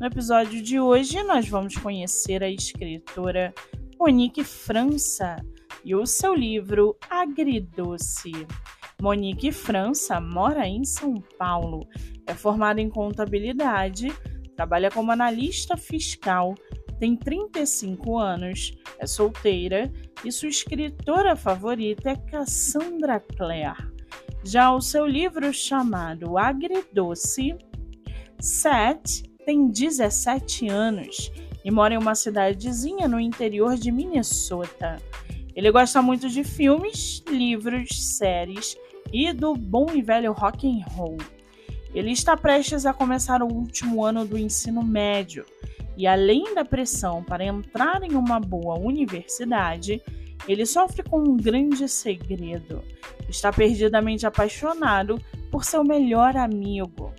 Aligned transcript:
No 0.00 0.06
episódio 0.06 0.62
de 0.62 0.80
hoje, 0.80 1.22
nós 1.24 1.46
vamos 1.46 1.76
conhecer 1.76 2.42
a 2.42 2.48
escritora 2.48 3.52
Monique 3.98 4.42
França 4.42 5.36
e 5.84 5.94
o 5.94 6.06
seu 6.06 6.34
livro 6.34 6.96
Agridoce. 7.10 8.32
Monique 8.98 9.52
França 9.52 10.18
mora 10.18 10.66
em 10.66 10.86
São 10.86 11.16
Paulo, 11.38 11.86
é 12.26 12.32
formada 12.32 12.80
em 12.80 12.88
contabilidade, 12.88 14.10
trabalha 14.56 14.90
como 14.90 15.12
analista 15.12 15.76
fiscal, 15.76 16.54
tem 16.98 17.14
35 17.14 18.16
anos, 18.16 18.72
é 18.98 19.06
solteira 19.06 19.92
e 20.24 20.32
sua 20.32 20.48
escritora 20.48 21.36
favorita 21.36 22.08
é 22.08 22.16
Cassandra 22.16 23.20
Clare. 23.20 23.76
Já 24.42 24.72
o 24.72 24.80
seu 24.80 25.06
livro 25.06 25.52
chamado 25.52 26.38
Agridoce, 26.38 27.54
Sete 28.40 29.29
tem 29.50 29.66
17 29.66 30.68
anos 30.68 31.32
e 31.64 31.72
mora 31.72 31.94
em 31.94 31.98
uma 31.98 32.14
cidadezinha 32.14 33.08
no 33.08 33.18
interior 33.18 33.76
de 33.76 33.90
Minnesota. 33.90 35.02
Ele 35.56 35.72
gosta 35.72 36.00
muito 36.00 36.28
de 36.28 36.44
filmes, 36.44 37.20
livros, 37.28 37.88
séries 38.16 38.78
e 39.12 39.32
do 39.32 39.54
bom 39.54 39.88
e 39.92 40.02
velho 40.02 40.32
rock 40.32 40.68
and 40.68 40.84
roll. 40.92 41.18
Ele 41.92 42.12
está 42.12 42.36
prestes 42.36 42.86
a 42.86 42.94
começar 42.94 43.42
o 43.42 43.52
último 43.52 44.04
ano 44.04 44.24
do 44.24 44.38
ensino 44.38 44.84
médio 44.84 45.44
e 45.96 46.06
além 46.06 46.54
da 46.54 46.64
pressão 46.64 47.20
para 47.24 47.44
entrar 47.44 48.04
em 48.04 48.14
uma 48.14 48.38
boa 48.38 48.78
universidade, 48.78 50.00
ele 50.46 50.64
sofre 50.64 51.02
com 51.02 51.18
um 51.18 51.36
grande 51.36 51.88
segredo. 51.88 52.84
Está 53.28 53.52
perdidamente 53.52 54.24
apaixonado 54.24 55.20
por 55.50 55.64
seu 55.64 55.82
melhor 55.82 56.36
amigo. 56.36 57.12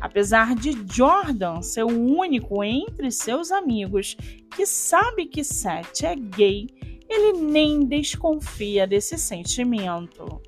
Apesar 0.00 0.54
de 0.54 0.72
Jordan 0.92 1.60
ser 1.60 1.84
o 1.84 1.88
único 1.88 2.62
entre 2.62 3.10
seus 3.10 3.50
amigos 3.50 4.16
que 4.54 4.64
sabe 4.64 5.26
que 5.26 5.42
Seth 5.42 6.02
é 6.04 6.14
gay, 6.14 6.66
ele 7.08 7.40
nem 7.40 7.84
desconfia 7.84 8.86
desse 8.86 9.18
sentimento. 9.18 10.40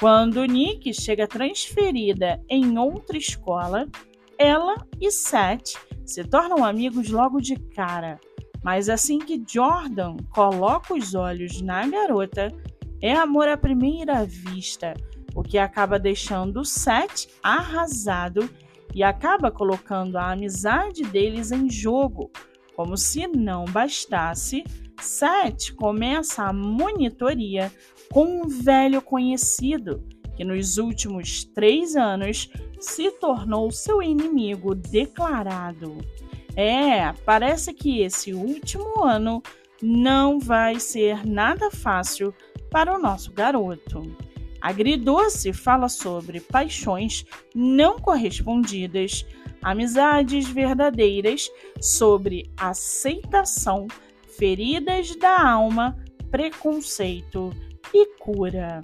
Quando 0.00 0.44
Nick 0.44 0.94
chega 0.94 1.26
transferida 1.26 2.40
em 2.48 2.78
outra 2.78 3.18
escola, 3.18 3.88
ela 4.38 4.76
e 5.00 5.10
Seth 5.10 5.72
se 6.06 6.24
tornam 6.24 6.64
amigos 6.64 7.08
logo 7.08 7.40
de 7.40 7.56
cara. 7.56 8.18
Mas 8.62 8.88
assim 8.88 9.18
que 9.18 9.42
Jordan 9.46 10.16
coloca 10.30 10.94
os 10.94 11.14
olhos 11.14 11.60
na 11.60 11.86
garota, 11.86 12.52
é 13.02 13.12
amor 13.12 13.48
à 13.48 13.56
primeira 13.56 14.24
vista, 14.24 14.94
o 15.34 15.42
que 15.42 15.58
acaba 15.58 15.98
deixando 15.98 16.64
Seth 16.64 17.28
arrasado 17.42 18.48
e 18.94 19.02
acaba 19.02 19.50
colocando 19.50 20.16
a 20.16 20.32
amizade 20.32 21.02
deles 21.04 21.52
em 21.52 21.70
jogo. 21.70 22.30
Como 22.74 22.96
se 22.96 23.26
não 23.26 23.64
bastasse, 23.64 24.64
Seth 25.00 25.74
começa 25.76 26.44
a 26.44 26.52
monitoria 26.52 27.72
com 28.10 28.42
um 28.42 28.48
velho 28.48 29.02
conhecido 29.02 30.04
que 30.36 30.44
nos 30.44 30.78
últimos 30.78 31.42
três 31.44 31.96
anos 31.96 32.48
se 32.78 33.10
tornou 33.10 33.72
seu 33.72 34.00
inimigo 34.00 34.72
declarado. 34.72 35.98
É, 36.54 37.12
parece 37.24 37.74
que 37.74 38.02
esse 38.02 38.32
último 38.32 39.04
ano 39.04 39.42
não 39.82 40.38
vai 40.38 40.78
ser 40.78 41.26
nada 41.26 41.70
fácil 41.70 42.32
para 42.70 42.94
o 42.94 43.00
nosso 43.00 43.32
garoto. 43.32 44.02
Agridoce 44.60 45.52
fala 45.52 45.88
sobre 45.88 46.40
paixões 46.40 47.24
não 47.54 47.98
correspondidas, 47.98 49.24
amizades 49.62 50.48
verdadeiras, 50.48 51.48
sobre 51.80 52.50
aceitação, 52.56 53.86
feridas 54.36 55.14
da 55.16 55.48
alma, 55.48 55.96
preconceito 56.30 57.52
e 57.94 58.06
cura. 58.18 58.80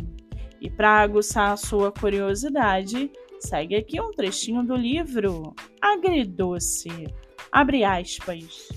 E 0.60 0.70
para 0.70 1.00
aguçar 1.00 1.52
a 1.52 1.56
sua 1.56 1.92
curiosidade, 1.92 3.10
segue 3.38 3.76
aqui 3.76 4.00
um 4.00 4.12
trechinho 4.12 4.62
do 4.62 4.74
livro 4.74 5.54
Agridoce. 5.80 7.06
Abre 7.52 7.84
aspas. 7.84 8.68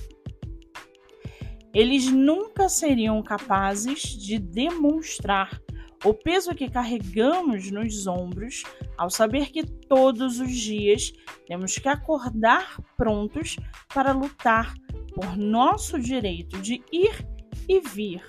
Eles 1.74 2.12
nunca 2.12 2.68
seriam 2.68 3.22
capazes 3.22 4.02
de 4.02 4.40
demonstrar 4.40 5.62
o 6.07 6.13
peso 6.13 6.56
que 6.56 6.69
carregamos 6.69 7.69
nos 7.69 8.07
ombros 8.07 8.63
ao 8.97 9.09
saber 9.09 9.51
que 9.51 9.62
todos 9.62 10.40
os 10.40 10.56
dias 10.56 11.12
temos 11.45 11.75
que 11.75 11.90
acordar 11.90 12.81
prontos 12.95 13.57
para 13.94 14.13
lutar 14.13 14.73
por 15.13 15.35
nosso 15.35 16.00
direito 16.00 16.59
de 16.62 16.81
ir 16.94 17.28
e 17.67 17.81
vir, 17.81 18.23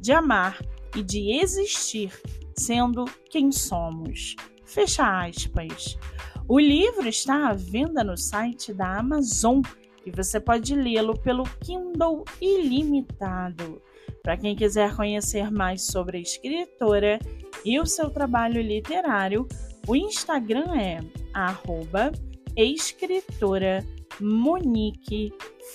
de 0.00 0.12
amar 0.12 0.64
e 0.94 1.02
de 1.02 1.40
existir 1.40 2.12
sendo 2.56 3.04
quem 3.28 3.50
somos. 3.50 4.36
Fecha 4.64 5.26
aspas. 5.26 5.98
O 6.46 6.60
livro 6.60 7.08
está 7.08 7.48
à 7.48 7.52
venda 7.52 8.04
no 8.04 8.16
site 8.16 8.72
da 8.72 8.98
Amazon 8.98 9.60
e 10.06 10.10
você 10.10 10.38
pode 10.38 10.74
lê-lo 10.74 11.18
pelo 11.18 11.44
Kindle 11.60 12.24
ilimitado. 12.40 13.80
Para 14.22 14.36
quem 14.36 14.56
quiser 14.56 14.94
conhecer 14.96 15.50
mais 15.50 15.82
sobre 15.82 16.18
a 16.18 16.20
escritora 16.20 17.18
e 17.64 17.78
o 17.78 17.86
seu 17.86 18.10
trabalho 18.10 18.60
literário, 18.60 19.46
o 19.86 19.94
Instagram 19.94 20.74
é 20.80 20.98
arroba 21.32 22.12
escritora 22.56 23.84
Monique 24.20 25.32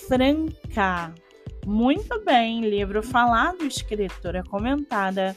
Franca. 0.07 1.13
Muito 1.65 2.23
bem, 2.23 2.61
livro 2.61 3.03
falado, 3.03 3.65
escritora 3.65 4.43
comentada 4.43 5.35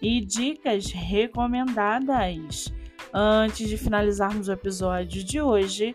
e 0.00 0.20
dicas 0.20 0.92
recomendadas. 0.92 2.72
Antes 3.12 3.68
de 3.68 3.76
finalizarmos 3.76 4.48
o 4.48 4.52
episódio 4.52 5.24
de 5.24 5.40
hoje, 5.40 5.94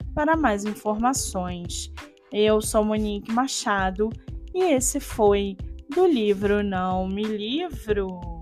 para 0.13 0.35
mais 0.35 0.65
informações. 0.65 1.91
Eu 2.31 2.61
sou 2.61 2.83
Monique 2.83 3.31
Machado 3.31 4.09
e 4.53 4.63
esse 4.73 4.99
foi 4.99 5.57
do 5.89 6.05
livro 6.05 6.63
Não 6.63 7.07
Me 7.07 7.23
Livro. 7.23 8.40